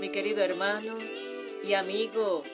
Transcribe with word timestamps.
mi 0.00 0.10
querido 0.10 0.42
hermano 0.42 0.98
y 1.64 1.74
amigo 1.74 2.44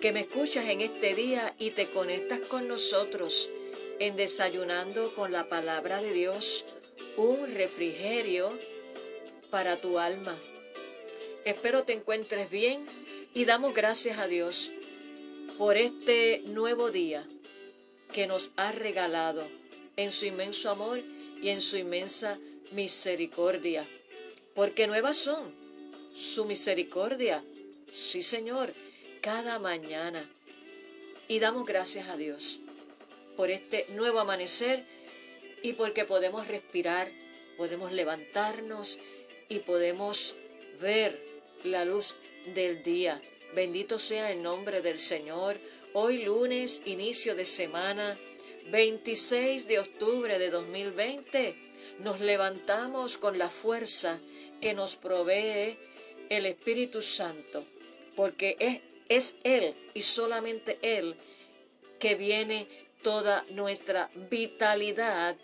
que 0.00 0.12
me 0.12 0.20
escuchas 0.20 0.66
en 0.66 0.80
este 0.80 1.14
día 1.14 1.54
y 1.58 1.70
te 1.70 1.90
conectas 1.90 2.40
con 2.40 2.68
nosotros 2.68 3.50
en 3.98 4.16
Desayunando 4.16 5.14
con 5.14 5.32
la 5.32 5.48
Palabra 5.48 6.02
de 6.02 6.12
Dios, 6.12 6.64
un 7.16 7.54
refrigerio 7.54 8.58
para 9.50 9.76
tu 9.76 9.98
alma. 9.98 10.36
Espero 11.44 11.84
te 11.84 11.92
encuentres 11.92 12.50
bien 12.50 12.84
y 13.32 13.44
damos 13.44 13.72
gracias 13.72 14.18
a 14.18 14.26
Dios 14.26 14.72
por 15.58 15.76
este 15.76 16.42
nuevo 16.46 16.90
día 16.90 17.26
que 18.12 18.26
nos 18.26 18.50
ha 18.56 18.72
regalado 18.72 19.46
en 19.96 20.10
su 20.10 20.26
inmenso 20.26 20.70
amor 20.70 21.00
y 21.40 21.48
en 21.48 21.60
su 21.60 21.76
inmensa 21.76 22.38
misericordia 22.72 23.86
porque 24.56 24.86
nuevas 24.86 25.18
son 25.18 25.65
su 26.16 26.46
misericordia, 26.46 27.44
sí 27.92 28.22
Señor, 28.22 28.72
cada 29.20 29.58
mañana. 29.58 30.28
Y 31.28 31.40
damos 31.40 31.66
gracias 31.66 32.08
a 32.08 32.16
Dios 32.16 32.60
por 33.36 33.50
este 33.50 33.86
nuevo 33.90 34.20
amanecer 34.20 34.84
y 35.62 35.74
porque 35.74 36.06
podemos 36.06 36.48
respirar, 36.48 37.10
podemos 37.58 37.92
levantarnos 37.92 38.98
y 39.50 39.58
podemos 39.58 40.34
ver 40.80 41.20
la 41.64 41.84
luz 41.84 42.16
del 42.54 42.82
día. 42.82 43.20
Bendito 43.54 43.98
sea 43.98 44.30
el 44.30 44.42
nombre 44.42 44.80
del 44.80 44.98
Señor. 44.98 45.58
Hoy 45.92 46.22
lunes, 46.22 46.80
inicio 46.86 47.34
de 47.34 47.44
semana, 47.44 48.16
26 48.70 49.68
de 49.68 49.80
octubre 49.80 50.38
de 50.38 50.50
2020, 50.50 51.54
nos 51.98 52.20
levantamos 52.20 53.18
con 53.18 53.38
la 53.38 53.50
fuerza 53.50 54.18
que 54.60 54.72
nos 54.72 54.96
provee 54.96 55.76
el 56.30 56.46
Espíritu 56.46 57.02
Santo, 57.02 57.64
porque 58.14 58.56
es, 58.58 58.80
es 59.08 59.36
Él 59.44 59.74
y 59.94 60.02
solamente 60.02 60.78
Él 60.82 61.16
que 61.98 62.14
viene 62.14 62.66
toda 63.02 63.44
nuestra 63.50 64.10
vitalidad 64.30 65.36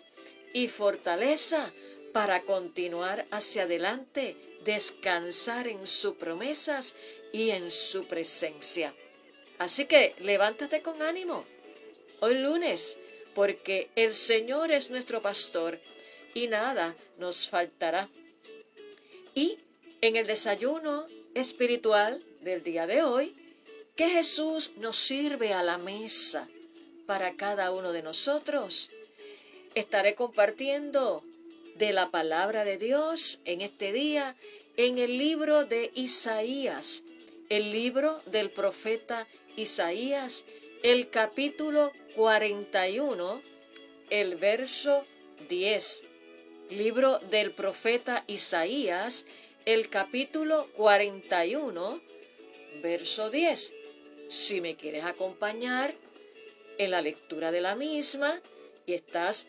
y 0.53 0.67
fortaleza 0.67 1.73
para 2.13 2.43
continuar 2.43 3.25
hacia 3.31 3.63
adelante, 3.63 4.35
descansar 4.63 5.67
en 5.67 5.87
sus 5.87 6.15
promesas 6.15 6.93
y 7.31 7.49
en 7.49 7.71
su 7.71 8.05
presencia. 8.05 8.93
Así 9.57 9.85
que 9.85 10.15
levántate 10.19 10.81
con 10.81 11.01
ánimo. 11.01 11.45
Hoy 12.19 12.35
lunes, 12.35 12.97
porque 13.33 13.89
el 13.95 14.13
Señor 14.13 14.71
es 14.71 14.89
nuestro 14.89 15.21
pastor 15.21 15.79
y 16.33 16.47
nada 16.47 16.95
nos 17.17 17.49
faltará. 17.49 18.09
Y 19.35 19.57
en 20.03 20.17
el 20.17 20.27
desayuno 20.27 21.07
espiritual 21.33 22.21
del 22.41 22.61
día 22.61 22.85
de 22.87 23.03
hoy, 23.03 23.33
que 23.95 24.09
Jesús 24.09 24.73
nos 24.75 24.97
sirve 24.97 25.53
a 25.53 25.63
la 25.63 25.77
mesa 25.77 26.49
para 27.05 27.37
cada 27.37 27.71
uno 27.71 27.93
de 27.93 28.03
nosotros. 28.03 28.91
Estaré 29.75 30.13
compartiendo 30.13 31.23
de 31.77 31.93
la 31.93 32.11
palabra 32.11 32.65
de 32.65 32.77
Dios 32.77 33.39
en 33.45 33.61
este 33.61 33.93
día 33.93 34.35
en 34.75 34.97
el 34.97 35.17
libro 35.17 35.63
de 35.63 35.89
Isaías, 35.95 37.03
el 37.47 37.71
libro 37.71 38.21
del 38.25 38.49
profeta 38.49 39.25
Isaías, 39.55 40.43
el 40.83 41.11
capítulo 41.11 41.93
41, 42.17 43.41
el 44.09 44.35
verso 44.35 45.05
10 45.47 46.03
libro 46.69 47.19
del 47.19 47.51
profeta 47.51 48.23
Isaías, 48.27 49.25
el 49.65 49.89
capítulo 49.89 50.67
41, 50.75 52.01
verso 52.81 53.29
10. 53.29 53.73
Si 54.27 54.59
me 54.59 54.75
quieres 54.75 55.05
acompañar 55.05 55.95
en 56.77 56.91
la 56.91 57.01
lectura 57.01 57.51
de 57.51 57.61
la 57.61 57.75
misma 57.75 58.41
y 58.85 58.93
estás 58.93 59.47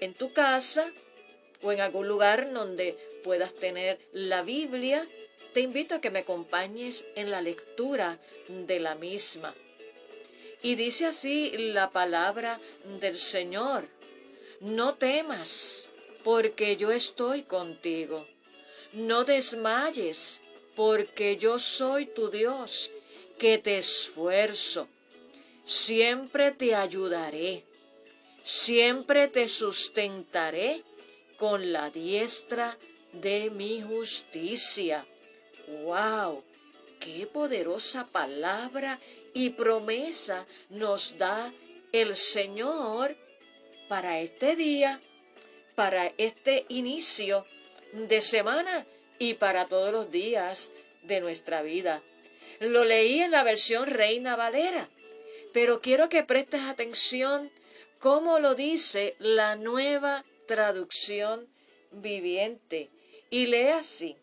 en 0.00 0.14
tu 0.14 0.32
casa 0.32 0.92
o 1.62 1.70
en 1.70 1.80
algún 1.80 2.08
lugar 2.08 2.52
donde 2.52 2.98
puedas 3.22 3.54
tener 3.54 4.00
la 4.12 4.42
Biblia, 4.42 5.06
te 5.52 5.60
invito 5.60 5.94
a 5.94 6.00
que 6.00 6.10
me 6.10 6.20
acompañes 6.20 7.04
en 7.14 7.30
la 7.30 7.40
lectura 7.40 8.18
de 8.48 8.80
la 8.80 8.96
misma. 8.96 9.54
Y 10.62 10.74
dice 10.74 11.06
así 11.06 11.52
la 11.56 11.90
palabra 11.90 12.58
del 13.00 13.18
Señor, 13.18 13.86
no 14.58 14.94
temas 14.96 15.88
porque 16.24 16.76
yo 16.76 16.90
estoy 16.90 17.42
contigo. 17.42 18.26
No 18.94 19.24
desmayes, 19.24 20.40
porque 20.74 21.36
yo 21.36 21.58
soy 21.58 22.06
tu 22.06 22.30
Dios, 22.30 22.90
que 23.38 23.58
te 23.58 23.78
esfuerzo. 23.78 24.88
Siempre 25.64 26.50
te 26.52 26.74
ayudaré, 26.74 27.64
siempre 28.42 29.28
te 29.28 29.48
sustentaré 29.48 30.82
con 31.38 31.72
la 31.72 31.90
diestra 31.90 32.78
de 33.12 33.50
mi 33.50 33.82
justicia. 33.82 35.06
¡Wow! 35.84 36.42
¡Qué 37.00 37.26
poderosa 37.26 38.06
palabra 38.06 39.00
y 39.32 39.50
promesa 39.50 40.46
nos 40.70 41.18
da 41.18 41.52
el 41.92 42.16
Señor 42.16 43.16
para 43.88 44.20
este 44.20 44.56
día! 44.56 45.00
para 45.74 46.12
este 46.18 46.66
inicio 46.68 47.46
de 47.94 48.20
semana 48.20 48.86
y 49.18 49.34
para 49.34 49.66
todos 49.68 49.92
los 49.92 50.10
días 50.10 50.70
de 51.02 51.20
nuestra 51.20 51.62
vida. 51.62 52.02
Lo 52.60 52.84
leí 52.84 53.20
en 53.20 53.30
la 53.30 53.44
versión 53.44 53.86
Reina 53.86 54.36
Valera, 54.36 54.88
pero 55.52 55.80
quiero 55.80 56.08
que 56.08 56.24
prestes 56.24 56.62
atención 56.62 57.50
cómo 58.00 58.40
lo 58.40 58.54
dice 58.54 59.14
la 59.18 59.56
nueva 59.56 60.24
traducción 60.46 61.48
viviente. 61.92 62.90
Y 63.30 63.46
lee 63.46 63.68
así, 63.68 64.16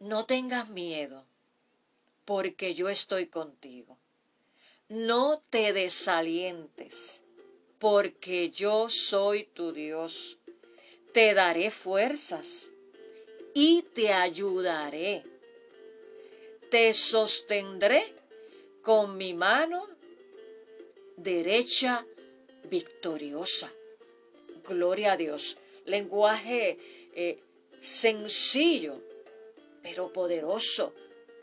no 0.00 0.26
tengas 0.26 0.68
miedo, 0.68 1.24
porque 2.24 2.74
yo 2.74 2.88
estoy 2.88 3.26
contigo. 3.26 3.98
No 4.88 5.42
te 5.50 5.72
desalientes, 5.72 7.22
porque 7.78 8.50
yo 8.50 8.90
soy 8.90 9.44
tu 9.44 9.72
Dios 9.72 10.38
te 11.14 11.32
daré 11.32 11.70
fuerzas 11.70 12.70
y 13.54 13.82
te 13.82 14.12
ayudaré. 14.12 15.22
Te 16.72 16.92
sostendré 16.92 18.12
con 18.82 19.16
mi 19.16 19.32
mano 19.32 19.88
derecha 21.16 22.04
victoriosa. 22.68 23.72
Gloria 24.68 25.12
a 25.12 25.16
Dios. 25.16 25.56
Lenguaje 25.84 26.78
eh, 27.14 27.38
sencillo, 27.78 29.00
pero 29.82 30.12
poderoso, 30.12 30.94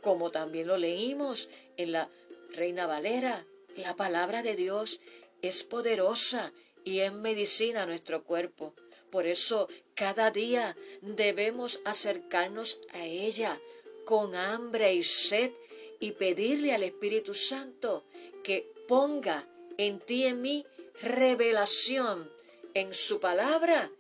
como 0.01 0.31
también 0.31 0.68
lo 0.68 0.77
leímos 0.77 1.47
en 1.77 1.94
la 1.94 2.09
Reina 2.50 2.88
Valera. 2.88 3.45
La 3.77 3.95
palabra 3.95 4.44
de 4.44 4.57
Dios 4.57 5.00
es 5.41 5.63
poderosa 5.63 6.51
y 6.83 7.00
es 7.00 7.13
medicina 7.13 7.83
a 7.83 7.85
nuestro 7.85 8.25
cuerpo. 8.25 8.73
Por 9.12 9.28
eso 9.28 9.68
cada 9.94 10.31
día 10.31 10.75
debemos 11.02 11.81
acercarnos 11.86 12.80
a 12.94 13.06
ella 13.06 13.60
con 14.06 14.36
hambre 14.36 14.94
y 14.96 15.04
sed 15.04 15.52
y 16.00 16.13
pedirle 16.13 16.74
al 16.74 16.84
Espíritu 16.84 17.34
Santo 17.34 18.04
que 18.44 18.72
ponga 18.88 19.48
en 19.78 20.00
ti 20.00 20.24
y 20.24 20.28
en 20.28 20.42
mí 20.42 20.66
revelación 21.02 22.31
en 22.74 22.94
su 22.94 23.19
palabra 23.19 23.92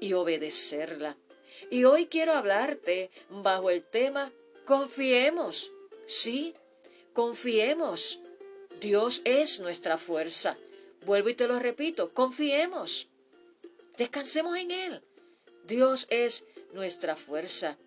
y 0.00 0.14
obedecerla. 0.14 1.16
Y 1.70 1.84
hoy 1.84 2.06
quiero 2.06 2.32
hablarte 2.32 3.10
bajo 3.30 3.70
el 3.70 3.84
tema 3.84 4.32
confiemos. 4.64 5.70
Sí, 6.06 6.54
confiemos. 7.12 8.20
Dios 8.80 9.22
es 9.24 9.60
nuestra 9.60 9.96
fuerza. 9.96 10.58
Vuelvo 11.06 11.28
y 11.30 11.34
te 11.34 11.46
lo 11.46 11.58
repito, 11.58 12.12
confiemos. 12.12 13.08
Descansemos 13.96 14.56
en 14.56 14.70
Él. 14.70 15.02
Dios 15.64 16.06
es 16.10 16.44
nuestra 16.72 17.16
fuerza. 17.16 17.78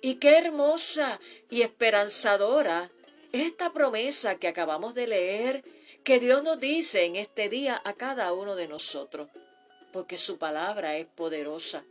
Y 0.00 0.16
qué 0.16 0.38
hermosa 0.38 1.20
y 1.50 1.62
esperanzadora 1.62 2.90
esta 3.32 3.72
promesa 3.72 4.36
que 4.36 4.48
acabamos 4.48 4.94
de 4.94 5.06
leer, 5.06 5.64
que 6.04 6.18
Dios 6.20 6.42
nos 6.42 6.58
dice 6.58 7.04
en 7.04 7.16
este 7.16 7.48
día 7.48 7.80
a 7.84 7.92
cada 7.94 8.32
uno 8.32 8.56
de 8.56 8.68
nosotros, 8.68 9.28
porque 9.92 10.18
su 10.18 10.38
palabra 10.38 10.96
es 10.96 11.06
poderosa. 11.06 11.84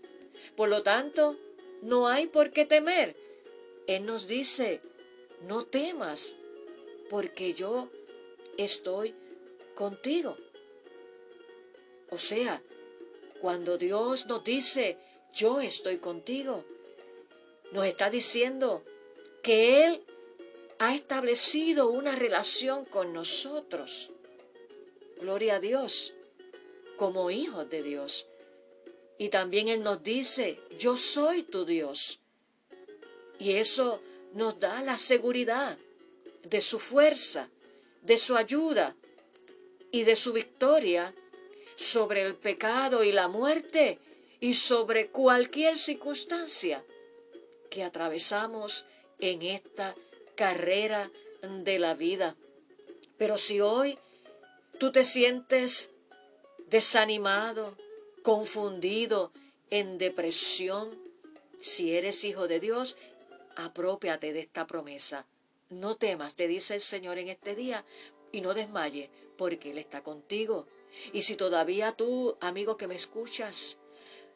Por 0.55 0.69
lo 0.69 0.83
tanto, 0.83 1.37
no 1.81 2.07
hay 2.07 2.27
por 2.27 2.51
qué 2.51 2.65
temer. 2.65 3.15
Él 3.87 4.05
nos 4.05 4.27
dice, 4.27 4.81
no 5.41 5.65
temas, 5.65 6.35
porque 7.09 7.53
yo 7.53 7.89
estoy 8.57 9.13
contigo. 9.75 10.37
O 12.09 12.17
sea, 12.17 12.61
cuando 13.41 13.77
Dios 13.77 14.25
nos 14.27 14.43
dice, 14.43 14.97
yo 15.33 15.61
estoy 15.61 15.97
contigo, 15.97 16.63
nos 17.71 17.85
está 17.85 18.09
diciendo 18.09 18.83
que 19.43 19.85
Él 19.85 20.03
ha 20.79 20.95
establecido 20.95 21.89
una 21.89 22.15
relación 22.15 22.85
con 22.85 23.13
nosotros. 23.13 24.11
Gloria 25.19 25.55
a 25.55 25.59
Dios, 25.59 26.13
como 26.97 27.31
hijos 27.31 27.69
de 27.69 27.83
Dios. 27.83 28.27
Y 29.17 29.29
también 29.29 29.67
Él 29.67 29.83
nos 29.83 30.03
dice, 30.03 30.59
yo 30.77 30.97
soy 30.97 31.43
tu 31.43 31.65
Dios. 31.65 32.19
Y 33.39 33.53
eso 33.53 34.01
nos 34.33 34.59
da 34.59 34.81
la 34.81 34.97
seguridad 34.97 35.77
de 36.43 36.61
su 36.61 36.79
fuerza, 36.79 37.49
de 38.01 38.17
su 38.17 38.35
ayuda 38.35 38.95
y 39.91 40.03
de 40.03 40.15
su 40.15 40.33
victoria 40.33 41.13
sobre 41.75 42.21
el 42.21 42.35
pecado 42.35 43.03
y 43.03 43.11
la 43.11 43.27
muerte 43.27 43.99
y 44.39 44.53
sobre 44.53 45.07
cualquier 45.07 45.77
circunstancia 45.77 46.83
que 47.69 47.83
atravesamos 47.83 48.85
en 49.19 49.41
esta 49.41 49.95
carrera 50.35 51.11
de 51.41 51.79
la 51.79 51.93
vida. 51.93 52.35
Pero 53.17 53.37
si 53.37 53.61
hoy 53.61 53.97
tú 54.79 54.91
te 54.91 55.03
sientes 55.03 55.89
desanimado, 56.69 57.77
confundido, 58.23 59.31
en 59.69 59.97
depresión, 59.97 60.97
si 61.59 61.95
eres 61.95 62.23
hijo 62.23 62.47
de 62.47 62.59
Dios, 62.59 62.97
apropiate 63.55 64.33
de 64.33 64.41
esta 64.41 64.67
promesa. 64.67 65.25
No 65.69 65.95
temas, 65.95 66.35
te 66.35 66.47
dice 66.47 66.75
el 66.75 66.81
Señor 66.81 67.17
en 67.17 67.29
este 67.29 67.55
día, 67.55 67.83
y 68.31 68.41
no 68.41 68.53
desmaye, 68.53 69.09
porque 69.37 69.71
Él 69.71 69.77
está 69.77 70.01
contigo. 70.01 70.67
Y 71.13 71.23
si 71.23 71.35
todavía 71.35 71.91
tú, 71.93 72.37
amigo 72.39 72.77
que 72.77 72.87
me 72.87 72.95
escuchas, 72.95 73.79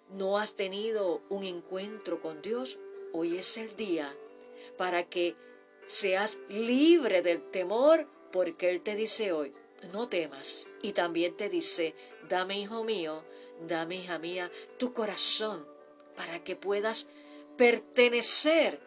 no 0.09 0.37
has 0.37 0.55
tenido 0.55 1.21
un 1.29 1.43
encuentro 1.43 2.21
con 2.21 2.41
Dios, 2.41 2.79
hoy 3.13 3.37
es 3.37 3.57
el 3.57 3.75
día 3.75 4.15
para 4.77 5.03
que 5.09 5.35
seas 5.87 6.37
libre 6.49 7.21
del 7.21 7.41
temor, 7.51 8.07
porque 8.31 8.69
Él 8.69 8.81
te 8.81 8.95
dice 8.95 9.31
hoy, 9.31 9.53
no 9.91 10.07
temas. 10.09 10.67
Y 10.81 10.93
también 10.93 11.35
te 11.35 11.49
dice, 11.49 11.95
dame, 12.27 12.59
hijo 12.59 12.83
mío, 12.83 13.23
dame, 13.67 13.97
hija 13.97 14.19
mía, 14.19 14.51
tu 14.77 14.93
corazón, 14.93 15.67
para 16.15 16.43
que 16.43 16.55
puedas 16.55 17.07
pertenecer 17.57 18.79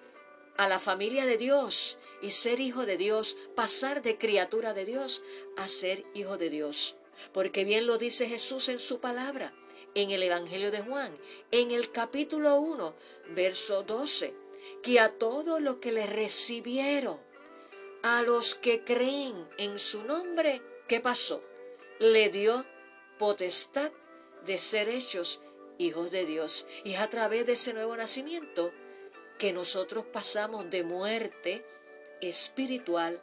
a 0.56 0.68
la 0.68 0.78
familia 0.78 1.26
de 1.26 1.36
Dios 1.36 1.98
y 2.20 2.30
ser 2.30 2.60
hijo 2.60 2.86
de 2.86 2.96
Dios, 2.96 3.36
pasar 3.54 4.02
de 4.02 4.16
criatura 4.16 4.74
de 4.74 4.84
Dios 4.84 5.22
a 5.56 5.68
ser 5.68 6.04
hijo 6.14 6.36
de 6.36 6.50
Dios. 6.50 6.96
Porque 7.32 7.64
bien 7.64 7.86
lo 7.86 7.98
dice 7.98 8.28
Jesús 8.28 8.68
en 8.68 8.78
su 8.78 9.00
palabra, 9.00 9.54
en 9.94 10.10
el 10.10 10.22
Evangelio 10.22 10.70
de 10.70 10.82
Juan, 10.82 11.16
en 11.50 11.70
el 11.70 11.92
capítulo 11.92 12.56
1, 12.56 12.94
verso 13.34 13.82
12, 13.82 14.34
que 14.82 15.00
a 15.00 15.10
todos 15.10 15.60
los 15.60 15.76
que 15.76 15.92
le 15.92 16.06
recibieron, 16.06 17.18
a 18.02 18.22
los 18.22 18.54
que 18.54 18.84
creen 18.84 19.48
en 19.58 19.78
su 19.78 20.04
nombre, 20.04 20.62
¿qué 20.88 21.00
pasó? 21.00 21.42
Le 21.98 22.30
dio 22.30 22.64
potestad 23.18 23.92
de 24.44 24.58
ser 24.58 24.88
hechos 24.88 25.40
hijos 25.78 26.10
de 26.10 26.26
Dios. 26.26 26.66
Y 26.84 26.94
es 26.94 27.00
a 27.00 27.08
través 27.08 27.46
de 27.46 27.52
ese 27.52 27.72
nuevo 27.72 27.96
nacimiento 27.96 28.72
que 29.38 29.52
nosotros 29.52 30.04
pasamos 30.12 30.70
de 30.70 30.84
muerte 30.84 31.64
espiritual 32.20 33.22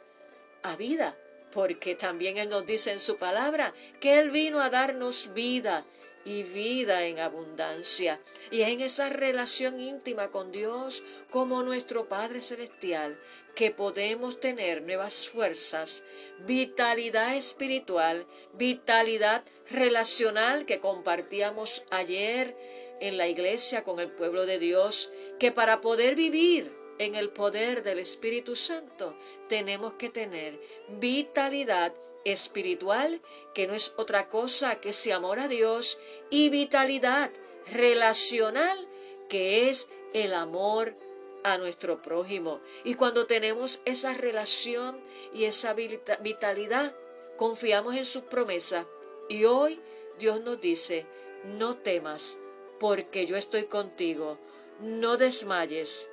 a 0.62 0.76
vida, 0.76 1.18
porque 1.52 1.94
también 1.94 2.36
Él 2.36 2.48
nos 2.48 2.66
dice 2.66 2.92
en 2.92 3.00
su 3.00 3.16
palabra 3.16 3.74
que 4.00 4.18
Él 4.18 4.30
vino 4.30 4.60
a 4.60 4.70
darnos 4.70 5.32
vida 5.34 5.84
y 6.24 6.42
vida 6.42 7.04
en 7.04 7.18
abundancia. 7.18 8.20
Y 8.50 8.62
es 8.62 8.68
en 8.68 8.80
esa 8.80 9.08
relación 9.08 9.80
íntima 9.80 10.30
con 10.30 10.52
Dios 10.52 11.02
como 11.30 11.62
nuestro 11.62 12.08
Padre 12.08 12.40
Celestial 12.40 13.18
que 13.54 13.70
podemos 13.70 14.40
tener 14.40 14.82
nuevas 14.82 15.28
fuerzas, 15.28 16.04
vitalidad 16.46 17.36
espiritual, 17.36 18.26
vitalidad 18.54 19.44
relacional 19.70 20.66
que 20.66 20.80
compartíamos 20.80 21.84
ayer 21.90 22.56
en 23.00 23.16
la 23.16 23.28
iglesia 23.28 23.82
con 23.82 23.98
el 23.98 24.10
pueblo 24.10 24.46
de 24.46 24.58
Dios, 24.58 25.10
que 25.38 25.50
para 25.50 25.80
poder 25.80 26.14
vivir 26.14 26.79
en 27.00 27.14
el 27.14 27.30
poder 27.30 27.82
del 27.82 27.98
Espíritu 27.98 28.54
Santo 28.54 29.16
tenemos 29.48 29.94
que 29.94 30.10
tener 30.10 30.60
vitalidad 31.00 31.94
espiritual, 32.26 33.22
que 33.54 33.66
no 33.66 33.72
es 33.72 33.94
otra 33.96 34.28
cosa 34.28 34.80
que 34.80 34.90
ese 34.90 35.14
amor 35.14 35.38
a 35.40 35.48
Dios, 35.48 35.98
y 36.28 36.50
vitalidad 36.50 37.30
relacional, 37.72 38.86
que 39.30 39.70
es 39.70 39.88
el 40.12 40.34
amor 40.34 40.94
a 41.42 41.56
nuestro 41.56 42.02
prójimo. 42.02 42.60
Y 42.84 42.96
cuando 42.96 43.26
tenemos 43.26 43.80
esa 43.86 44.12
relación 44.12 45.00
y 45.32 45.44
esa 45.44 45.72
vitalidad, 45.72 46.94
confiamos 47.38 47.96
en 47.96 48.04
sus 48.04 48.24
promesas. 48.24 48.84
Y 49.30 49.44
hoy 49.44 49.80
Dios 50.18 50.42
nos 50.42 50.60
dice, 50.60 51.06
no 51.44 51.78
temas, 51.78 52.36
porque 52.78 53.24
yo 53.24 53.38
estoy 53.38 53.64
contigo. 53.64 54.38
No 54.80 55.16
desmayes, 55.16 56.10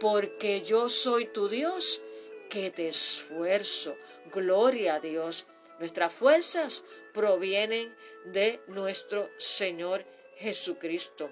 porque 0.00 0.62
yo 0.62 0.88
soy 0.88 1.26
tu 1.26 1.48
Dios, 1.48 2.02
que 2.48 2.70
te 2.70 2.88
esfuerzo. 2.88 3.96
Gloria 4.32 4.96
a 4.96 5.00
Dios. 5.00 5.46
Nuestras 5.78 6.12
fuerzas 6.12 6.84
provienen 7.12 7.94
de 8.24 8.60
nuestro 8.66 9.30
Señor 9.38 10.04
Jesucristo. 10.36 11.30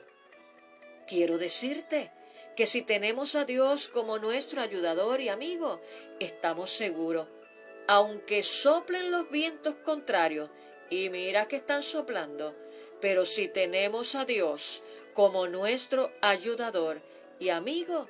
Quiero 1.07 1.39
decirte 1.39 2.13
que 2.57 2.67
si 2.67 2.83
tenemos 2.83 3.35
a 3.35 3.45
Dios 3.45 3.89
como 3.89 4.19
nuestro 4.19 4.61
ayudador 4.61 5.21
y 5.21 5.29
amigo, 5.29 5.81
estamos 6.21 6.71
seguros. 6.71 7.29
Aunque 7.87 8.43
soplen 8.43 9.11
los 9.11 9.31
vientos 9.31 9.77
contrarios, 9.85 10.51
y 10.91 11.11
mira 11.11 11.49
que 11.49 11.57
están 11.57 11.83
soplando, 11.83 12.55
pero 13.01 13.25
si 13.25 13.49
tenemos 13.49 14.15
a 14.15 14.25
Dios 14.25 14.83
como 15.15 15.49
nuestro 15.49 16.13
ayudador 16.21 17.03
y 17.39 17.51
amigo, 17.51 18.09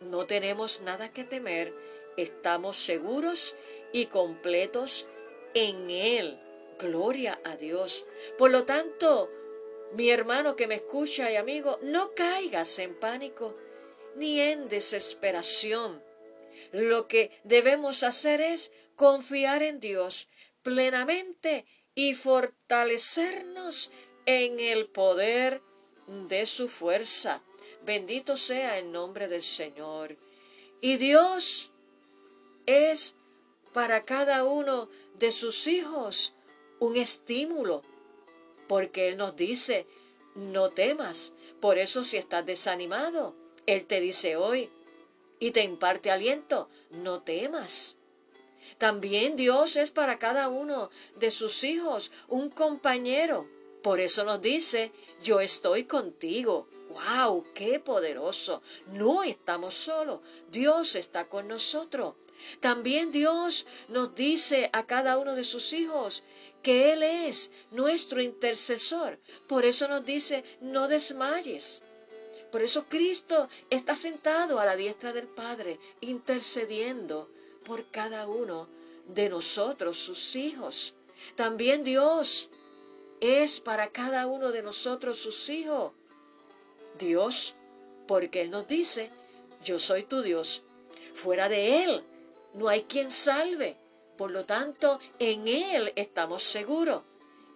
no 0.00 0.26
tenemos 0.26 0.80
nada 0.80 1.12
que 1.12 1.24
temer, 1.24 1.74
estamos 2.16 2.76
seguros 2.76 3.56
y 3.92 4.06
completos 4.06 5.06
en 5.54 5.90
Él. 5.90 6.38
Gloria 6.78 7.40
a 7.44 7.56
Dios. 7.56 8.06
Por 8.36 8.50
lo 8.50 8.64
tanto, 8.64 9.30
mi 9.92 10.10
hermano 10.10 10.56
que 10.56 10.66
me 10.66 10.74
escucha 10.76 11.30
y 11.30 11.36
amigo, 11.36 11.78
no 11.82 12.14
caigas 12.14 12.78
en 12.78 12.94
pánico 12.98 13.56
ni 14.16 14.40
en 14.40 14.68
desesperación. 14.68 16.02
Lo 16.72 17.06
que 17.06 17.30
debemos 17.44 18.02
hacer 18.02 18.40
es 18.40 18.72
confiar 18.96 19.62
en 19.62 19.80
Dios 19.80 20.28
plenamente 20.62 21.66
y 21.94 22.14
fortalecernos 22.14 23.90
en 24.26 24.58
el 24.58 24.88
poder 24.88 25.62
de 26.06 26.44
su 26.46 26.68
fuerza. 26.68 27.42
Bendito 27.86 28.36
sea 28.36 28.78
el 28.78 28.90
nombre 28.90 29.28
del 29.28 29.42
Señor. 29.42 30.16
Y 30.80 30.96
Dios 30.96 31.70
es 32.66 33.14
para 33.72 34.04
cada 34.04 34.42
uno 34.42 34.88
de 35.20 35.30
sus 35.30 35.68
hijos 35.68 36.34
un 36.80 36.96
estímulo, 36.96 37.82
porque 38.66 39.08
Él 39.08 39.16
nos 39.16 39.36
dice, 39.36 39.86
no 40.34 40.70
temas. 40.70 41.32
Por 41.60 41.78
eso 41.78 42.02
si 42.02 42.16
estás 42.16 42.44
desanimado, 42.44 43.36
Él 43.66 43.86
te 43.86 44.00
dice 44.00 44.34
hoy 44.34 44.68
y 45.38 45.52
te 45.52 45.62
imparte 45.62 46.10
aliento, 46.10 46.68
no 46.90 47.22
temas. 47.22 47.96
También 48.78 49.36
Dios 49.36 49.76
es 49.76 49.92
para 49.92 50.18
cada 50.18 50.48
uno 50.48 50.90
de 51.20 51.30
sus 51.30 51.62
hijos 51.62 52.10
un 52.26 52.50
compañero. 52.50 53.46
Por 53.82 54.00
eso 54.00 54.24
nos 54.24 54.42
dice, 54.42 54.90
yo 55.26 55.40
estoy 55.40 55.84
contigo. 55.84 56.68
¡Wow! 56.90 57.46
¡Qué 57.52 57.80
poderoso! 57.80 58.62
No 58.86 59.24
estamos 59.24 59.74
solos. 59.74 60.20
Dios 60.52 60.94
está 60.94 61.28
con 61.28 61.48
nosotros. 61.48 62.14
También 62.60 63.10
Dios 63.10 63.66
nos 63.88 64.14
dice 64.14 64.70
a 64.72 64.86
cada 64.86 65.18
uno 65.18 65.34
de 65.34 65.42
sus 65.42 65.72
hijos 65.72 66.22
que 66.62 66.92
Él 66.92 67.02
es 67.02 67.50
nuestro 67.72 68.22
intercesor. 68.22 69.18
Por 69.48 69.64
eso 69.64 69.88
nos 69.88 70.04
dice, 70.04 70.44
no 70.60 70.86
desmayes. 70.86 71.82
Por 72.52 72.62
eso 72.62 72.84
Cristo 72.88 73.48
está 73.68 73.96
sentado 73.96 74.60
a 74.60 74.64
la 74.64 74.76
diestra 74.76 75.12
del 75.12 75.26
Padre, 75.26 75.80
intercediendo 76.00 77.28
por 77.64 77.90
cada 77.90 78.28
uno 78.28 78.68
de 79.08 79.28
nosotros, 79.28 79.98
sus 79.98 80.36
hijos. 80.36 80.94
También 81.34 81.82
Dios 81.82 82.48
es 83.20 83.60
para 83.60 83.88
cada 83.88 84.26
uno 84.26 84.52
de 84.52 84.62
nosotros 84.62 85.18
sus 85.18 85.48
hijos. 85.48 85.92
Dios, 86.98 87.54
porque 88.06 88.42
Él 88.42 88.50
nos 88.50 88.66
dice, 88.68 89.10
yo 89.64 89.78
soy 89.78 90.02
tu 90.02 90.22
Dios. 90.22 90.62
Fuera 91.14 91.48
de 91.48 91.84
Él 91.84 92.04
no 92.54 92.68
hay 92.68 92.84
quien 92.84 93.10
salve. 93.12 93.76
Por 94.16 94.30
lo 94.30 94.44
tanto, 94.46 94.98
en 95.18 95.46
Él 95.46 95.92
estamos 95.96 96.42
seguros. 96.42 97.02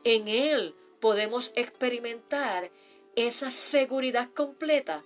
En 0.04 0.28
Él 0.28 0.74
podemos 1.00 1.52
experimentar 1.54 2.70
esa 3.16 3.50
seguridad 3.50 4.28
completa 4.34 5.02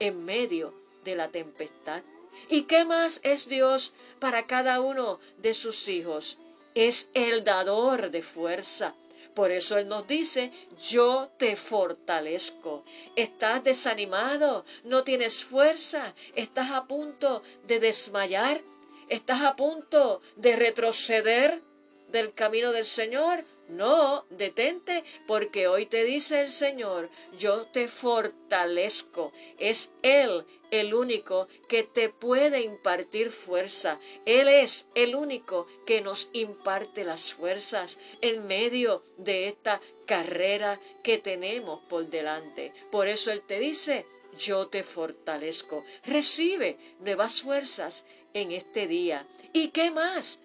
en 0.00 0.24
medio 0.24 0.74
de 1.04 1.16
la 1.16 1.28
tempestad. 1.28 2.02
¿Y 2.48 2.62
qué 2.62 2.84
más 2.84 3.20
es 3.22 3.48
Dios 3.48 3.92
para 4.18 4.46
cada 4.46 4.80
uno 4.80 5.20
de 5.38 5.54
sus 5.54 5.88
hijos? 5.88 6.38
Es 6.74 7.10
el 7.14 7.44
dador 7.44 8.10
de 8.10 8.22
fuerza. 8.22 8.94
Por 9.38 9.52
eso 9.52 9.78
Él 9.78 9.86
nos 9.86 10.04
dice, 10.08 10.50
yo 10.90 11.30
te 11.38 11.54
fortalezco. 11.54 12.84
Estás 13.14 13.62
desanimado, 13.62 14.64
no 14.82 15.04
tienes 15.04 15.44
fuerza, 15.44 16.16
estás 16.34 16.72
a 16.72 16.88
punto 16.88 17.44
de 17.68 17.78
desmayar, 17.78 18.62
estás 19.08 19.42
a 19.42 19.54
punto 19.54 20.22
de 20.34 20.56
retroceder 20.56 21.62
del 22.10 22.34
camino 22.34 22.72
del 22.72 22.84
Señor. 22.84 23.44
No, 23.68 24.24
detente, 24.30 25.04
porque 25.26 25.68
hoy 25.68 25.84
te 25.84 26.04
dice 26.04 26.40
el 26.40 26.50
Señor, 26.50 27.10
yo 27.38 27.66
te 27.66 27.86
fortalezco. 27.86 29.32
Es 29.58 29.90
Él 30.02 30.46
el 30.70 30.94
único 30.94 31.48
que 31.68 31.82
te 31.82 32.08
puede 32.08 32.62
impartir 32.62 33.30
fuerza. 33.30 34.00
Él 34.24 34.48
es 34.48 34.86
el 34.94 35.14
único 35.14 35.66
que 35.86 36.00
nos 36.00 36.30
imparte 36.32 37.04
las 37.04 37.34
fuerzas 37.34 37.98
en 38.22 38.46
medio 38.46 39.02
de 39.18 39.48
esta 39.48 39.80
carrera 40.06 40.80
que 41.02 41.18
tenemos 41.18 41.82
por 41.82 42.06
delante. 42.08 42.72
Por 42.90 43.06
eso 43.06 43.30
Él 43.30 43.42
te 43.42 43.58
dice, 43.58 44.06
yo 44.38 44.68
te 44.68 44.82
fortalezco. 44.82 45.84
Recibe 46.06 46.78
nuevas 47.00 47.42
fuerzas 47.42 48.04
en 48.32 48.52
este 48.52 48.86
día. 48.86 49.26
¿Y 49.52 49.68
qué 49.68 49.90
más? 49.90 50.38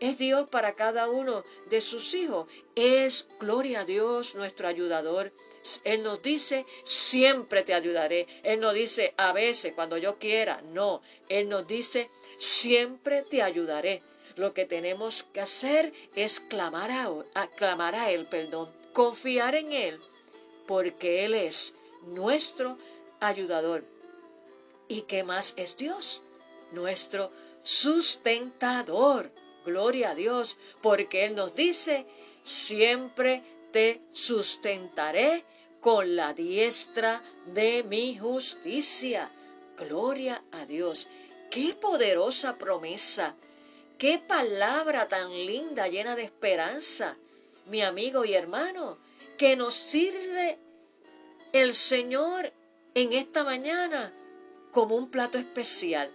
Es 0.00 0.18
Dios 0.18 0.48
para 0.48 0.74
cada 0.74 1.08
uno 1.08 1.44
de 1.70 1.80
sus 1.80 2.14
hijos. 2.14 2.48
Es, 2.74 3.28
gloria 3.40 3.80
a 3.80 3.84
Dios, 3.84 4.34
nuestro 4.34 4.68
ayudador. 4.68 5.32
Él 5.84 6.02
nos 6.02 6.22
dice, 6.22 6.66
siempre 6.84 7.62
te 7.62 7.72
ayudaré. 7.72 8.26
Él 8.42 8.60
nos 8.60 8.74
dice, 8.74 9.14
a 9.16 9.32
veces, 9.32 9.72
cuando 9.72 9.96
yo 9.96 10.18
quiera. 10.18 10.60
No, 10.62 11.00
Él 11.28 11.48
nos 11.48 11.66
dice, 11.66 12.10
siempre 12.38 13.22
te 13.22 13.42
ayudaré. 13.42 14.02
Lo 14.36 14.52
que 14.52 14.66
tenemos 14.66 15.22
que 15.22 15.40
hacer 15.40 15.92
es 16.14 16.40
clamar 16.40 16.90
a, 16.90 18.10
Él, 18.10 18.26
perdón, 18.26 18.68
confiar 18.92 19.54
en 19.54 19.72
Él, 19.72 20.00
porque 20.66 21.24
Él 21.24 21.34
es 21.34 21.74
nuestro 22.02 22.76
ayudador. 23.20 23.84
¿Y 24.88 25.02
qué 25.02 25.22
más 25.22 25.54
es 25.56 25.76
Dios? 25.76 26.20
Nuestro 26.72 27.30
sustentador. 27.62 29.30
Gloria 29.64 30.10
a 30.10 30.14
Dios, 30.14 30.58
porque 30.82 31.24
Él 31.24 31.34
nos 31.34 31.54
dice, 31.54 32.06
siempre 32.42 33.42
te 33.72 34.02
sustentaré 34.12 35.44
con 35.80 36.16
la 36.16 36.32
diestra 36.34 37.22
de 37.46 37.82
mi 37.82 38.16
justicia. 38.16 39.30
Gloria 39.76 40.44
a 40.52 40.66
Dios. 40.66 41.08
Qué 41.50 41.74
poderosa 41.74 42.56
promesa. 42.56 43.34
Qué 43.98 44.18
palabra 44.18 45.08
tan 45.08 45.30
linda, 45.30 45.88
llena 45.88 46.14
de 46.14 46.24
esperanza, 46.24 47.16
mi 47.66 47.80
amigo 47.80 48.24
y 48.24 48.34
hermano, 48.34 48.98
que 49.38 49.56
nos 49.56 49.74
sirve 49.74 50.58
el 51.52 51.74
Señor 51.74 52.52
en 52.94 53.12
esta 53.12 53.44
mañana 53.44 54.12
como 54.72 54.96
un 54.96 55.10
plato 55.10 55.38
especial 55.38 56.10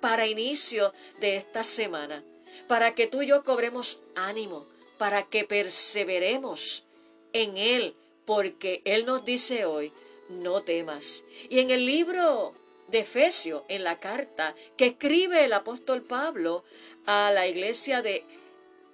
para 0.00 0.26
inicio 0.26 0.92
de 1.20 1.36
esta 1.36 1.64
semana 1.64 2.24
para 2.66 2.94
que 2.94 3.06
tú 3.06 3.22
y 3.22 3.26
yo 3.26 3.44
cobremos 3.44 4.00
ánimo, 4.14 4.66
para 4.98 5.24
que 5.24 5.44
perseveremos 5.44 6.84
en 7.32 7.56
Él, 7.56 7.94
porque 8.24 8.82
Él 8.84 9.06
nos 9.06 9.24
dice 9.24 9.64
hoy, 9.64 9.92
no 10.28 10.62
temas. 10.62 11.24
Y 11.48 11.60
en 11.60 11.70
el 11.70 11.86
libro 11.86 12.54
de 12.88 13.00
Efesios, 13.00 13.62
en 13.68 13.84
la 13.84 14.00
carta 14.00 14.54
que 14.76 14.86
escribe 14.86 15.44
el 15.44 15.52
apóstol 15.52 16.02
Pablo 16.02 16.64
a 17.06 17.30
la 17.32 17.46
iglesia 17.46 18.02
de 18.02 18.24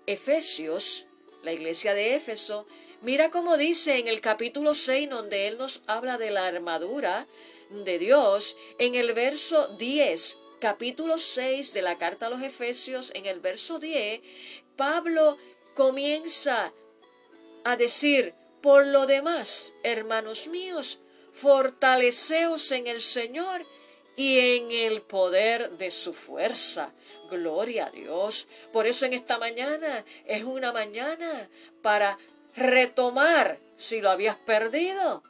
Efesios, 0.06 1.06
la 1.42 1.52
iglesia 1.52 1.94
de 1.94 2.14
Éfeso, 2.14 2.66
mira 3.00 3.30
cómo 3.30 3.56
dice 3.56 3.98
en 3.98 4.08
el 4.08 4.20
capítulo 4.20 4.74
6, 4.74 5.10
donde 5.10 5.48
Él 5.48 5.58
nos 5.58 5.82
habla 5.86 6.18
de 6.18 6.30
la 6.30 6.46
armadura 6.46 7.26
de 7.70 7.98
Dios, 7.98 8.56
en 8.78 8.94
el 8.94 9.12
verso 9.12 9.68
10, 9.78 10.36
capítulo 10.62 11.18
6 11.18 11.74
de 11.74 11.82
la 11.82 11.98
carta 11.98 12.26
a 12.26 12.30
los 12.30 12.40
Efesios, 12.40 13.10
en 13.16 13.26
el 13.26 13.40
verso 13.40 13.80
10, 13.80 14.20
Pablo 14.76 15.36
comienza 15.74 16.72
a 17.64 17.76
decir, 17.76 18.32
por 18.60 18.86
lo 18.86 19.06
demás, 19.06 19.74
hermanos 19.82 20.46
míos, 20.46 21.00
fortaleceos 21.32 22.70
en 22.70 22.86
el 22.86 23.00
Señor 23.00 23.66
y 24.14 24.38
en 24.38 24.70
el 24.70 25.02
poder 25.02 25.72
de 25.78 25.90
su 25.90 26.12
fuerza. 26.12 26.92
Gloria 27.28 27.86
a 27.86 27.90
Dios. 27.90 28.46
Por 28.72 28.86
eso 28.86 29.04
en 29.04 29.14
esta 29.14 29.38
mañana 29.38 30.04
es 30.26 30.44
una 30.44 30.70
mañana 30.70 31.50
para 31.82 32.18
retomar, 32.54 33.58
si 33.76 34.00
lo 34.00 34.10
habías 34.10 34.36
perdido, 34.36 35.24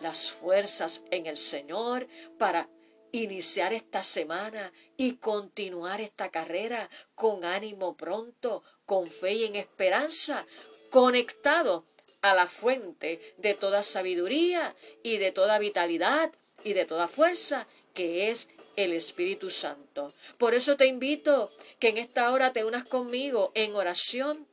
las 0.00 0.32
fuerzas 0.32 1.04
en 1.12 1.26
el 1.26 1.36
Señor, 1.36 2.08
para 2.36 2.68
iniciar 3.12 3.72
esta 3.72 4.02
semana 4.02 4.72
y 4.96 5.14
continuar 5.16 6.00
esta 6.00 6.30
carrera 6.30 6.90
con 7.14 7.44
ánimo 7.44 7.96
pronto, 7.96 8.62
con 8.86 9.10
fe 9.10 9.34
y 9.34 9.44
en 9.44 9.56
esperanza, 9.56 10.46
conectado 10.90 11.84
a 12.22 12.34
la 12.34 12.46
fuente 12.46 13.34
de 13.36 13.54
toda 13.54 13.82
sabiduría 13.82 14.74
y 15.02 15.18
de 15.18 15.32
toda 15.32 15.58
vitalidad 15.58 16.32
y 16.64 16.72
de 16.72 16.84
toda 16.84 17.08
fuerza 17.08 17.66
que 17.94 18.30
es 18.30 18.48
el 18.76 18.92
Espíritu 18.92 19.50
Santo. 19.50 20.12
Por 20.38 20.54
eso 20.54 20.76
te 20.76 20.86
invito 20.86 21.50
que 21.78 21.88
en 21.88 21.98
esta 21.98 22.32
hora 22.32 22.52
te 22.52 22.64
unas 22.64 22.84
conmigo 22.84 23.52
en 23.54 23.74
oración, 23.74 24.46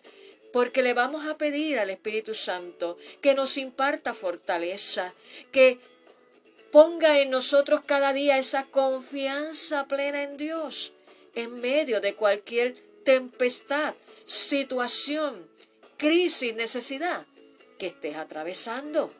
porque 0.51 0.81
le 0.81 0.93
vamos 0.93 1.27
a 1.27 1.37
pedir 1.37 1.79
al 1.79 1.89
Espíritu 1.89 2.33
Santo 2.33 2.97
que 3.21 3.35
nos 3.35 3.57
imparta 3.57 4.13
fortaleza, 4.13 5.13
que 5.51 5.79
ponga 6.71 7.19
en 7.19 7.29
nosotros 7.29 7.81
cada 7.85 8.13
día 8.13 8.37
esa 8.37 8.65
confianza 8.65 9.87
plena 9.87 10.23
en 10.23 10.37
Dios 10.37 10.93
en 11.35 11.59
medio 11.61 12.01
de 12.01 12.15
cualquier 12.15 12.75
tempestad, 13.03 13.95
situación, 14.25 15.47
crisis, 15.97 16.53
necesidad 16.55 17.25
que 17.77 17.87
estés 17.87 18.15
atravesando 18.15 19.13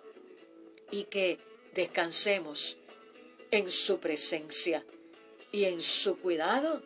y 0.91 1.06
que 1.06 1.39
descansemos 1.74 2.77
en 3.51 3.72
su 3.72 4.00
presencia 4.00 4.86
y 5.51 5.65
en 5.65 5.82
su 5.82 6.20
cuidado 6.20 6.84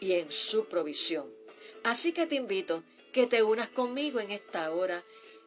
y 0.00 0.12
en 0.12 0.30
su 0.30 0.66
provisión. 0.66 1.26
Así 1.82 2.12
que 2.12 2.26
te 2.26 2.36
invito 2.36 2.82
que 3.12 3.26
te 3.26 3.42
unas 3.42 3.68
conmigo 3.68 4.20
en 4.20 4.30
esta 4.30 4.70
hora 4.70 5.02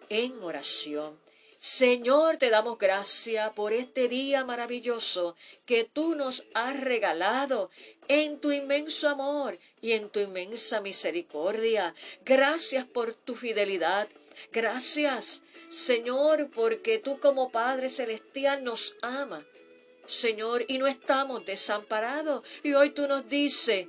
en 0.09 0.41
oración 0.43 1.17
Señor, 1.61 2.37
te 2.37 2.49
damos 2.49 2.79
gracias 2.79 3.53
por 3.53 3.71
este 3.71 4.07
día 4.07 4.43
maravilloso 4.43 5.35
que 5.67 5.83
tú 5.83 6.15
nos 6.15 6.43
has 6.55 6.79
regalado 6.79 7.69
en 8.07 8.39
tu 8.39 8.51
inmenso 8.51 9.07
amor 9.07 9.59
y 9.79 9.91
en 9.91 10.09
tu 10.09 10.21
inmensa 10.21 10.81
misericordia. 10.81 11.93
Gracias 12.25 12.85
por 12.85 13.13
tu 13.13 13.35
fidelidad. 13.35 14.09
Gracias, 14.51 15.43
Señor, 15.67 16.49
porque 16.49 16.97
tú 16.97 17.19
como 17.19 17.51
Padre 17.51 17.89
Celestial 17.89 18.63
nos 18.63 18.95
ama. 19.03 19.45
Señor, 20.07 20.65
y 20.67 20.79
no 20.79 20.87
estamos 20.87 21.45
desamparados. 21.45 22.43
Y 22.63 22.73
hoy 22.73 22.89
tú 22.89 23.07
nos 23.07 23.29
dices, 23.29 23.85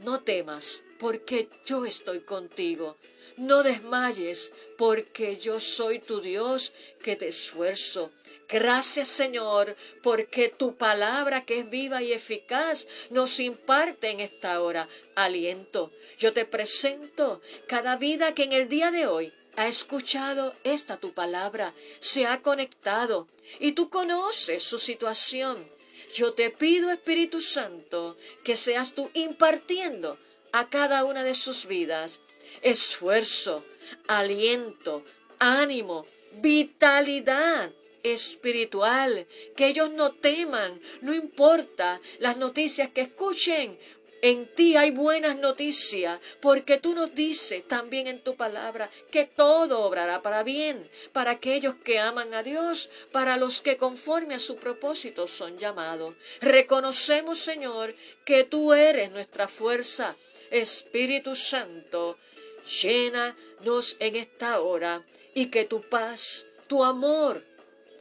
no 0.00 0.20
temas, 0.20 0.82
porque 0.98 1.48
yo 1.64 1.86
estoy 1.86 2.20
contigo. 2.20 2.98
No 3.36 3.62
desmayes, 3.62 4.52
porque 4.76 5.36
yo 5.36 5.60
soy 5.60 5.98
tu 5.98 6.20
Dios 6.20 6.72
que 7.02 7.16
te 7.16 7.28
esfuerzo. 7.28 8.10
Gracias 8.48 9.08
Señor, 9.08 9.76
porque 10.02 10.48
tu 10.48 10.74
palabra 10.76 11.44
que 11.44 11.58
es 11.58 11.68
viva 11.68 12.02
y 12.02 12.14
eficaz 12.14 12.88
nos 13.10 13.40
imparte 13.40 14.08
en 14.08 14.20
esta 14.20 14.62
hora 14.62 14.88
aliento. 15.14 15.92
Yo 16.18 16.32
te 16.32 16.46
presento 16.46 17.42
cada 17.66 17.96
vida 17.96 18.34
que 18.34 18.44
en 18.44 18.54
el 18.54 18.68
día 18.70 18.90
de 18.90 19.06
hoy 19.06 19.34
ha 19.56 19.68
escuchado 19.68 20.54
esta 20.64 20.96
tu 20.96 21.12
palabra, 21.12 21.74
se 22.00 22.26
ha 22.26 22.40
conectado 22.40 23.28
y 23.60 23.72
tú 23.72 23.90
conoces 23.90 24.62
su 24.62 24.78
situación. 24.78 25.68
Yo 26.14 26.32
te 26.32 26.48
pido, 26.48 26.90
Espíritu 26.90 27.42
Santo, 27.42 28.16
que 28.44 28.56
seas 28.56 28.94
tú 28.94 29.10
impartiendo 29.12 30.16
a 30.52 30.70
cada 30.70 31.04
una 31.04 31.22
de 31.22 31.34
sus 31.34 31.66
vidas 31.66 32.20
esfuerzo, 32.62 33.64
aliento, 34.06 35.04
ánimo, 35.38 36.06
vitalidad 36.40 37.70
espiritual, 38.02 39.26
que 39.56 39.66
ellos 39.66 39.90
no 39.90 40.12
teman, 40.12 40.80
no 41.00 41.14
importa 41.14 42.00
las 42.18 42.36
noticias 42.36 42.90
que 42.90 43.02
escuchen, 43.02 43.78
en 44.20 44.52
ti 44.52 44.76
hay 44.76 44.90
buenas 44.90 45.36
noticias, 45.36 46.18
porque 46.40 46.78
tú 46.78 46.92
nos 46.92 47.14
dices 47.14 47.66
también 47.68 48.08
en 48.08 48.20
tu 48.20 48.34
palabra 48.34 48.90
que 49.12 49.26
todo 49.26 49.82
obrará 49.82 50.22
para 50.22 50.42
bien, 50.42 50.90
para 51.12 51.32
aquellos 51.32 51.76
que 51.76 52.00
aman 52.00 52.34
a 52.34 52.42
Dios, 52.42 52.90
para 53.12 53.36
los 53.36 53.60
que 53.60 53.76
conforme 53.76 54.34
a 54.34 54.40
su 54.40 54.56
propósito 54.56 55.28
son 55.28 55.56
llamados. 55.56 56.16
Reconocemos, 56.40 57.38
Señor, 57.38 57.94
que 58.24 58.42
tú 58.42 58.74
eres 58.74 59.12
nuestra 59.12 59.46
fuerza. 59.46 60.16
Espíritu 60.50 61.36
Santo, 61.36 62.18
llénanos 62.64 63.96
en 64.00 64.16
esta 64.16 64.60
hora 64.60 65.04
y 65.34 65.46
que 65.46 65.64
tu 65.64 65.82
paz, 65.82 66.46
tu 66.66 66.84
amor, 66.84 67.44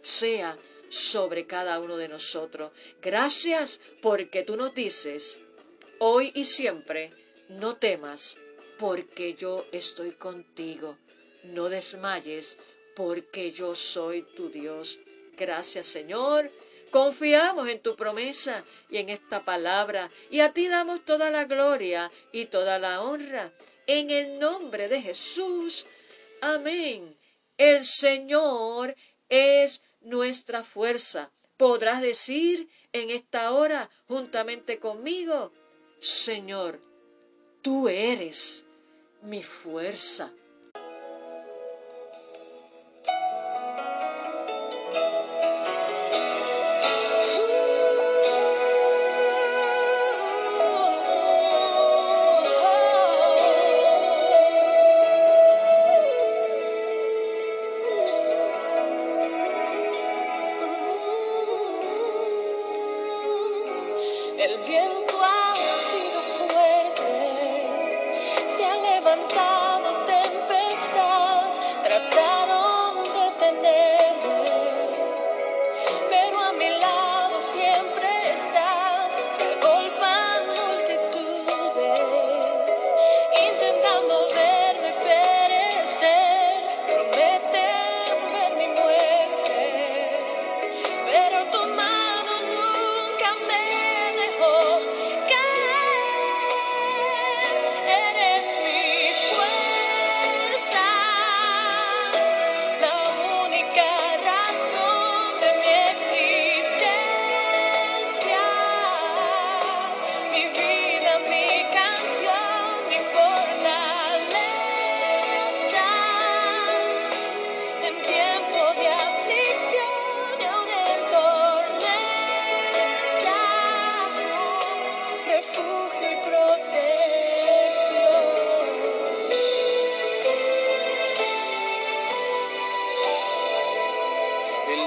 sea 0.01 0.57
sobre 0.89 1.47
cada 1.47 1.79
uno 1.79 1.97
de 1.97 2.07
nosotros. 2.07 2.71
Gracias 3.01 3.79
porque 4.01 4.43
tú 4.43 4.57
nos 4.57 4.73
dices, 4.73 5.39
hoy 5.99 6.31
y 6.33 6.45
siempre, 6.45 7.11
no 7.49 7.75
temas, 7.77 8.37
porque 8.77 9.33
yo 9.33 9.65
estoy 9.71 10.11
contigo. 10.11 10.97
No 11.43 11.69
desmayes, 11.69 12.57
porque 12.95 13.51
yo 13.51 13.75
soy 13.75 14.23
tu 14.23 14.49
Dios. 14.49 14.99
Gracias, 15.37 15.87
Señor. 15.87 16.51
Confiamos 16.91 17.67
en 17.67 17.81
tu 17.81 17.95
promesa 17.95 18.63
y 18.89 18.97
en 18.97 19.09
esta 19.09 19.43
palabra, 19.43 20.09
y 20.31 20.39
a 20.39 20.53
ti 20.53 20.67
damos 20.67 21.03
toda 21.03 21.29
la 21.29 21.43
gloria 21.43 22.11
y 22.31 22.45
toda 22.45 22.79
la 22.79 23.01
honra. 23.01 23.51
En 23.87 24.11
el 24.11 24.37
nombre 24.37 24.87
de 24.89 25.01
Jesús. 25.01 25.85
Amén. 26.41 27.17
El 27.57 27.83
Señor 27.83 28.95
es 29.29 29.81
nuestra 30.01 30.63
fuerza. 30.63 31.31
Podrás 31.55 32.01
decir 32.01 32.69
en 32.93 33.09
esta 33.09 33.51
hora 33.51 33.89
juntamente 34.07 34.79
conmigo, 34.79 35.51
Señor, 35.99 36.79
tú 37.61 37.87
eres 37.89 38.65
mi 39.21 39.41
fuerza. 39.41 40.31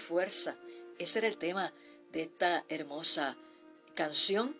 fuerza. 0.00 0.56
Ese 0.98 1.20
era 1.20 1.28
el 1.28 1.36
tema 1.36 1.72
de 2.12 2.22
esta 2.22 2.64
hermosa 2.68 3.36
canción 3.94 4.56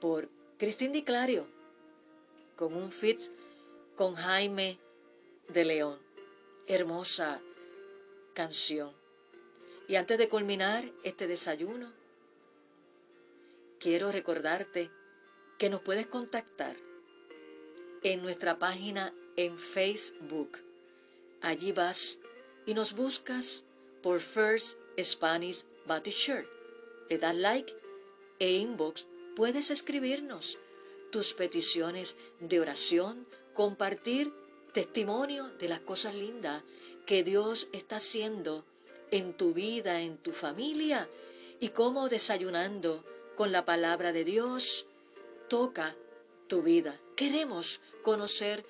por 0.00 0.28
Cristín 0.58 0.92
Di 0.92 1.04
Clario, 1.04 1.46
con 2.56 2.74
un 2.74 2.90
fit 2.90 3.20
con 3.94 4.14
Jaime 4.14 4.78
de 5.48 5.64
León. 5.64 5.98
Hermosa 6.66 7.40
canción. 8.34 8.92
Y 9.88 9.94
antes 9.94 10.18
de 10.18 10.28
culminar 10.28 10.84
este 11.04 11.28
desayuno, 11.28 11.92
quiero 13.78 14.10
recordarte 14.10 14.90
que 15.58 15.70
nos 15.70 15.80
puedes 15.80 16.06
contactar 16.06 16.76
en 18.02 18.22
nuestra 18.22 18.58
página 18.58 19.14
en 19.36 19.58
Facebook. 19.58 20.58
Allí 21.40 21.72
vas 21.72 22.18
y 22.66 22.74
nos 22.74 22.94
buscas 22.94 23.65
por 24.06 24.20
First 24.20 24.76
Spanish 25.02 25.64
Baptist 25.84 26.20
Church. 26.20 26.46
Le 27.10 27.18
das 27.18 27.34
like 27.34 27.74
e 28.38 28.52
inbox. 28.52 29.04
Puedes 29.34 29.68
escribirnos 29.72 30.58
tus 31.10 31.34
peticiones 31.34 32.14
de 32.38 32.60
oración, 32.60 33.26
compartir 33.52 34.32
testimonio 34.72 35.48
de 35.58 35.68
las 35.68 35.80
cosas 35.80 36.14
lindas 36.14 36.62
que 37.04 37.24
Dios 37.24 37.66
está 37.72 37.96
haciendo 37.96 38.64
en 39.10 39.32
tu 39.32 39.54
vida, 39.54 40.00
en 40.00 40.18
tu 40.18 40.30
familia 40.30 41.08
y 41.58 41.70
cómo 41.70 42.08
desayunando 42.08 43.02
con 43.34 43.50
la 43.50 43.64
palabra 43.64 44.12
de 44.12 44.22
Dios 44.22 44.86
toca 45.48 45.96
tu 46.46 46.62
vida. 46.62 47.00
Queremos 47.16 47.80
conocer 48.04 48.64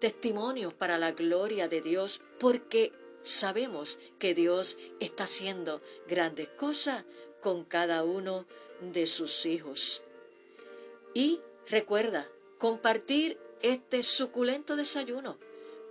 testimonios 0.00 0.74
para 0.74 0.98
la 0.98 1.12
gloria 1.12 1.68
de 1.68 1.80
Dios 1.82 2.20
porque 2.40 2.90
sabemos 3.22 3.98
que 4.18 4.34
Dios 4.34 4.76
está 5.00 5.24
haciendo 5.24 5.80
grandes 6.08 6.48
cosas 6.48 7.04
con 7.40 7.64
cada 7.64 8.04
uno 8.04 8.46
de 8.80 9.06
sus 9.06 9.46
hijos. 9.46 10.02
Y 11.14 11.40
recuerda 11.68 12.28
compartir 12.58 13.38
este 13.60 14.02
suculento 14.02 14.76
desayuno 14.76 15.38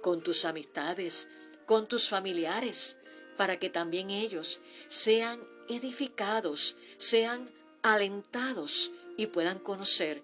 con 0.01 0.21
tus 0.21 0.45
amistades, 0.45 1.27
con 1.65 1.87
tus 1.87 2.09
familiares, 2.09 2.97
para 3.37 3.59
que 3.59 3.69
también 3.69 4.09
ellos 4.09 4.61
sean 4.87 5.41
edificados, 5.69 6.75
sean 6.97 7.49
alentados 7.81 8.91
y 9.17 9.27
puedan 9.27 9.59
conocer 9.59 10.23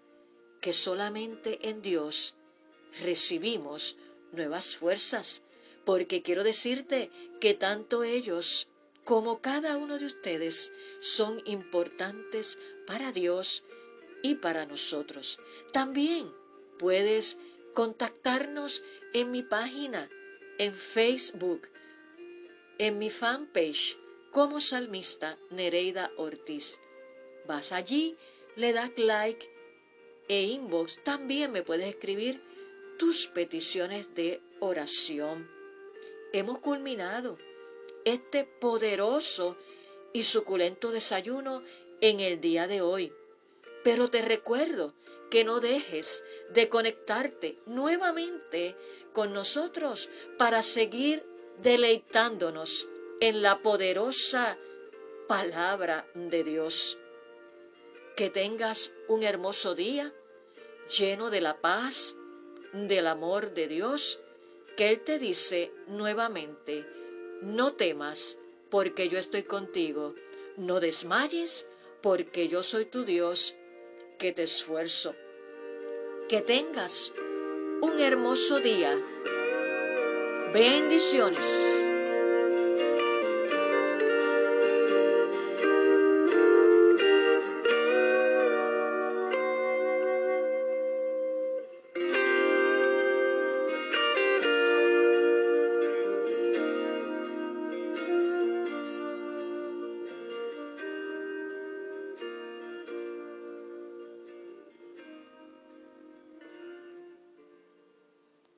que 0.61 0.73
solamente 0.73 1.69
en 1.69 1.81
Dios 1.81 2.35
recibimos 3.03 3.95
nuevas 4.31 4.75
fuerzas, 4.75 5.41
porque 5.87 6.21
quiero 6.21 6.43
decirte 6.43 7.09
que 7.39 7.53
tanto 7.53 8.03
ellos 8.03 8.67
como 9.05 9.39
cada 9.39 9.77
uno 9.77 9.97
de 9.97 10.05
ustedes 10.05 10.73
son 10.99 11.41
importantes 11.45 12.59
para 12.85 13.13
Dios 13.13 13.63
y 14.21 14.35
para 14.35 14.65
nosotros. 14.65 15.39
También 15.71 16.29
puedes 16.77 17.37
contactarnos 17.73 18.83
en 19.13 19.31
mi 19.31 19.43
página, 19.43 20.09
en 20.57 20.73
Facebook, 20.73 21.69
en 22.79 22.99
mi 22.99 23.09
fanpage 23.09 23.97
como 24.31 24.59
salmista 24.59 25.37
Nereida 25.51 26.11
Ortiz. 26.17 26.81
Vas 27.47 27.71
allí, 27.71 28.17
le 28.57 28.73
das 28.73 28.91
like 28.97 29.49
e 30.27 30.43
inbox. 30.43 31.01
También 31.05 31.53
me 31.53 31.63
puedes 31.63 31.87
escribir 31.87 32.41
tus 32.99 33.27
peticiones 33.27 34.13
de 34.15 34.41
oración. 34.59 35.55
Hemos 36.33 36.59
culminado 36.59 37.37
este 38.03 38.43
poderoso 38.43 39.57
y 40.13 40.23
suculento 40.23 40.91
desayuno 40.91 41.63
en 42.01 42.19
el 42.19 42.41
día 42.41 42.67
de 42.67 42.81
hoy. 42.81 43.13
Pero 43.83 44.09
te 44.09 44.21
recuerdo 44.21 44.93
que 45.29 45.43
no 45.43 45.59
dejes 45.59 46.23
de 46.53 46.69
conectarte 46.69 47.57
nuevamente 47.65 48.75
con 49.13 49.33
nosotros 49.33 50.09
para 50.37 50.63
seguir 50.63 51.23
deleitándonos 51.61 52.87
en 53.19 53.41
la 53.41 53.59
poderosa 53.61 54.57
palabra 55.27 56.07
de 56.13 56.43
Dios. 56.43 56.97
Que 58.15 58.29
tengas 58.29 58.93
un 59.07 59.23
hermoso 59.23 59.75
día 59.75 60.13
lleno 60.97 61.29
de 61.29 61.41
la 61.41 61.57
paz, 61.61 62.15
del 62.73 63.07
amor 63.07 63.53
de 63.53 63.67
Dios, 63.67 64.19
que 64.77 64.91
Él 64.91 64.99
te 65.01 65.17
dice 65.17 65.71
nuevamente, 65.87 66.85
no 67.41 67.73
temas, 67.73 68.37
porque 68.69 69.09
yo 69.09 69.17
estoy 69.17 69.43
contigo, 69.43 70.13
no 70.55 70.79
desmayes, 70.79 71.65
porque 72.01 72.47
yo 72.47 72.61
soy 72.61 72.85
tu 72.85 73.03
Dios, 73.03 73.55
que 74.19 74.31
te 74.31 74.43
esfuerzo. 74.43 75.15
Que 76.29 76.41
tengas 76.41 77.11
un 77.81 77.99
hermoso 77.99 78.59
día. 78.59 78.95
Bendiciones. 80.53 81.86